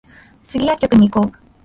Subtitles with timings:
[0.41, 1.39] スギ薬局に行こう